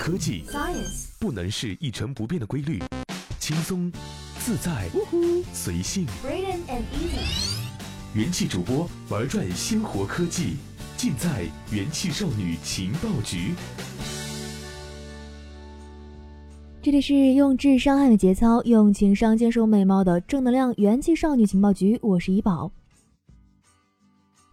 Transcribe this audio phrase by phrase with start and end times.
[0.00, 2.82] 科技 Science 不能是一成不变的规律，
[3.38, 3.92] 轻松、
[4.38, 4.88] 自在、
[5.52, 6.06] 随性。
[6.24, 10.56] Braden and Easy 元气主播玩转鲜活科技，
[10.96, 13.52] 尽在元气少女情报局。
[16.80, 22.72] 这里是用智商捍卫节操，用情商坚守美貌的正能量元气少女情报局，我是怡宝。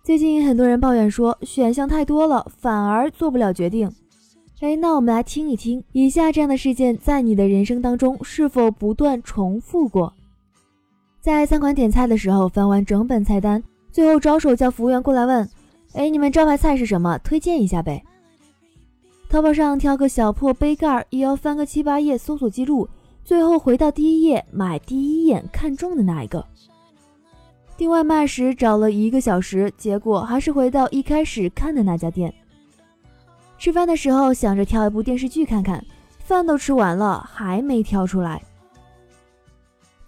[0.04, 3.90] 最近很多人抱怨说选项太多了，反而做不了决定。
[4.60, 10.12] 哎，那我们来听一听，以下这样的事件在你的人生当中是否不断重复过？
[11.22, 15.48] 在餐馆点菜的时候，翻完整本菜单，最后招手叫服务员过来问
[15.94, 17.20] ：“哎，你们招牌菜是什么？
[17.20, 18.04] 推荐一下呗。”
[19.30, 22.90] 淘宝上挑个小破杯盖，也要翻个七八页搜索记录，
[23.24, 26.44] 最后回到第一页买第一眼看中的那一个。
[27.78, 32.34] 订外卖时找了一个小时，结果还是回到一开始看的那家店。
[33.68, 35.84] 吃饭的时候想着挑一部电视剧看看，
[36.20, 38.42] 饭都吃完了还没挑出来。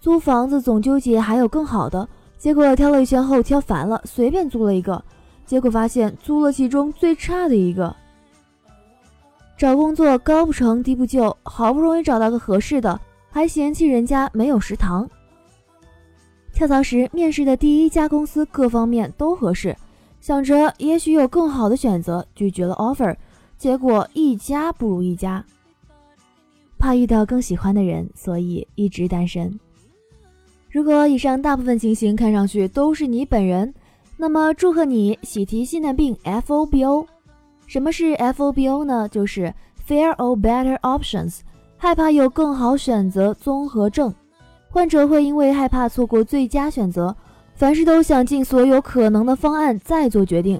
[0.00, 5.04] 租房子总纠结还有更好的，结果挑了一圈后挑烦了，随便租了一个，
[5.44, 7.94] 结果发现租了其中最差的一个。
[9.58, 12.98] 找工作高不成低不就，好不容易找到个合适的，
[13.30, 15.06] 还嫌弃人家没有食堂。
[16.54, 19.76] 跳槽时面试的第一家公司各方面都合适，
[20.18, 23.14] 想着也许有更好的选择，拒绝了 offer，
[23.60, 25.44] 结果一家不如一家。
[26.78, 29.60] 怕遇到更喜欢的人，所以一直单身。
[30.70, 33.74] 如果以上大部分情形看上去都是你本人，
[34.16, 37.04] 那么祝贺你喜提心脏病 FOBO。
[37.66, 39.06] 什么是 FOBO 呢？
[39.10, 39.52] 就是
[39.86, 41.40] Fear of Better Options，
[41.76, 44.14] 害怕有更好选择综合症。
[44.70, 47.14] 患者会因为害怕错过最佳选择，
[47.54, 50.58] 凡事都想尽所有可能的方案再做决定。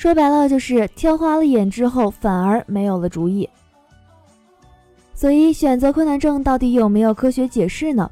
[0.00, 3.46] 说白了就是挑花了眼之后，反而没有了主意。
[5.12, 8.10] 所以选择困难症到底有没有科学解释呢？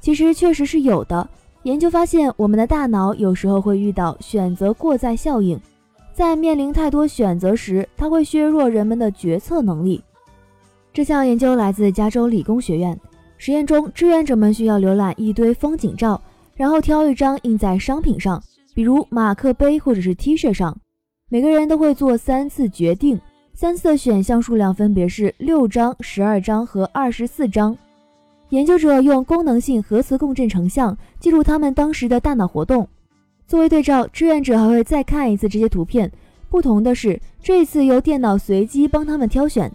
[0.00, 1.28] 其实确实是有的。
[1.64, 5.60] 研究发现，我们的大脑有时候会遇到选择过载效应。
[6.14, 10.02] 在面临太多选择时，它会削弱人们的决策能力。
[10.90, 12.98] 这项研究来自加州理工学院。
[13.36, 16.18] 实验中，志愿者们需要浏览一堆风景照，
[16.54, 18.42] 然后挑一张印在商品上，
[18.74, 20.74] 比如马克杯或者是 T 恤上。
[21.28, 23.20] 每个人都会做三次决定，
[23.52, 27.76] 三次的选项数量分别是六张、十二张和二十四张。
[28.50, 32.86] 研究者用功能性核磁共振成像记录他们当时的大脑活动。
[33.44, 36.08] 作为对照，志愿者还会再看一次这些图片。
[36.48, 39.68] 不同的是，这次由电脑随机帮他们挑选。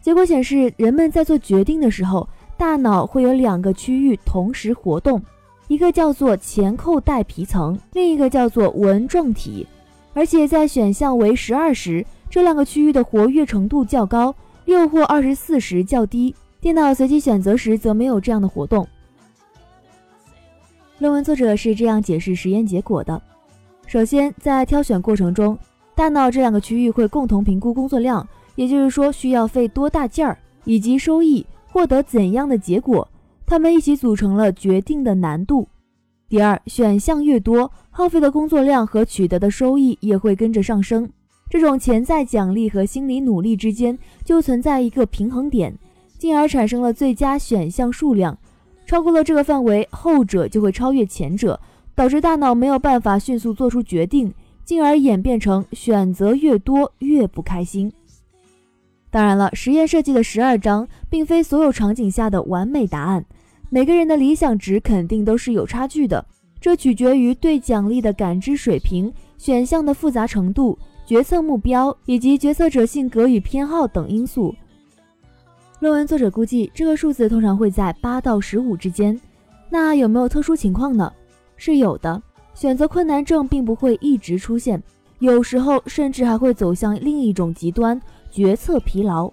[0.00, 5.20] 结果显示，人们在做决定的时候，大脑会有两个区域同时活动，
[5.66, 9.66] 一个叫做前扣带皮层，另一个叫做纹状体。
[10.14, 14.32] 而且在选项为十二时，这两个区域的活跃程度较高；
[14.64, 16.34] 六或二十四时较低。
[16.60, 18.88] 电脑随机选择时则没有这样的活动。
[20.98, 23.20] 论文作者是这样解释实验结果的：
[23.86, 25.58] 首先，在挑选过程中，
[25.94, 33.06] 大脑这两个区域会共同评估工作量，也就是说需要费多大劲儿，以及收益，获得怎样的结果，
[33.44, 35.68] 它们一起组成了决定的难度。
[36.28, 41.08] 第二，选项越多，耗费的工作量和取得的收益也会跟着上升，
[41.48, 45.78] 这种潜在奖励和心理努力之间就存在一个平衡点，
[46.18, 48.36] 进而产生了最佳选项数量。
[48.86, 51.60] 超过了这个范围，后者就会超越前者，
[51.94, 54.34] 导致大脑没有办法迅速做出决定，
[54.64, 57.92] 进而演变成选择越多越不开心。
[59.10, 63.24] 当然了，实验设计的十二章并非所有场景下的完美答案，
[63.74, 66.24] 每个人的理想值肯定都是有差距的，
[66.60, 74.54] 这取决于对奖励的感知水平、选项的复杂程度、决策目标以及决策者性格与偏好等因素。
[75.80, 79.20] 论文作者估计，这个数字通常会在八到十五之间。
[79.68, 81.12] 那有没有特殊情况呢？
[81.56, 82.22] 是有的。
[82.54, 84.80] 选择困难症并不会一直出现，
[85.18, 89.28] 有时候甚至还会走向另一种极端——决策疲劳。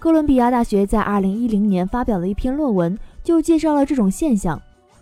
[0.00, 4.60] 哥伦比亚大学在二零一零年发表了一篇论文，就介绍了这种现象。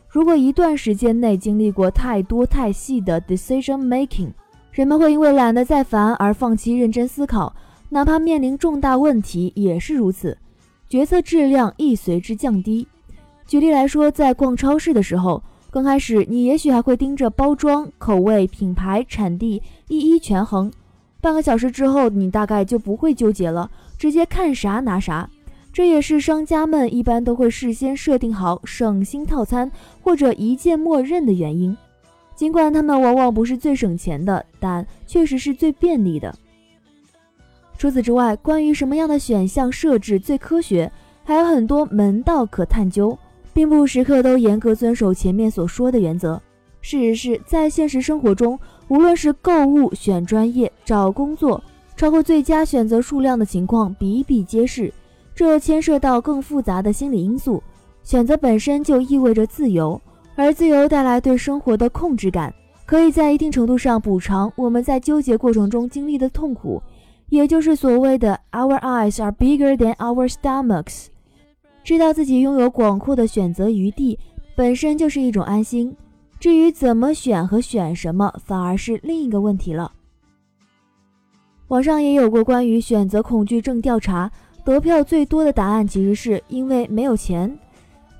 [0.09, 4.31] 如果一段时间内经历过太多太细的 decision making，
[4.73, 7.55] 人们会因为懒得再烦而放弃认真思考，
[7.91, 10.37] 哪怕面临重大问题也是如此。
[10.89, 12.89] 决策质量亦随之降低。
[13.47, 20.73] 举例来说，在逛超市的时候，刚开始你也许还会盯着包装、口味、品牌、产地一一权衡，
[21.27, 23.69] 半个小时之后，你大概就不会纠结了，
[23.99, 25.29] 直接看啥拿啥。
[25.73, 29.69] 这也是商家们一般都会事先设定好省心套餐
[30.01, 31.77] 或者一键默认的原因。
[32.37, 36.33] 尽管他们往往不是最省钱的，但确实是最便利的。
[37.77, 40.89] 除此之外，关于什么样的选项设置最科学，
[41.25, 43.19] 还有很多门道可探究，
[43.53, 46.41] 并不时刻都严格遵守前面所说的原则。
[46.81, 48.59] 事实是在现实生活中，
[48.89, 51.63] 无论是购物、选专业、找工作，
[51.97, 54.93] 超过最佳选择数量的情况比比皆是。
[55.35, 57.63] 这牵涉到更复杂的心理因素。
[58.03, 60.01] 选择本身就意味着自由，
[60.37, 62.55] 而自由带来对生活的控制感，
[62.87, 66.81] 可以在一定程度上补偿我们在纠结过程中经历的痛苦。
[67.29, 71.07] 也就是所谓的 “Our eyes are bigger than our stomachs”，
[71.83, 74.17] 知道自己拥有广阔的选择余地，
[74.55, 75.93] 本身就是一种安心。
[76.39, 79.91] 至于怎么选和选什么，反而是另一个问题了。
[81.69, 84.31] 网上也有过关于选择恐惧症调查，
[84.65, 87.59] 得票最多的答案其实是因为没有钱。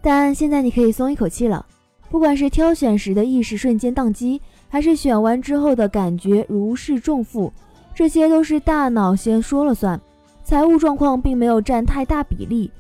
[0.03, 1.65] 但现在你可以松一口气了，
[2.11, 7.53] 不管是挑选时的意识瞬间宕机，还是选完之后的感觉如释重负。
[7.95, 10.01] 这些都是大脑先说了算，
[10.43, 12.71] 财务状况并没有占太大比例。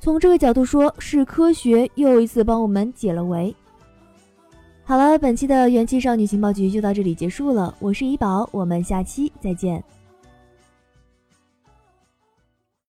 [0.00, 3.54] 从这个角度说，是科学又一次帮我们解了围。
[4.84, 9.82] 好了，本期的元气少女情报局就到这里结束了，我是怡宝，我们下期再见。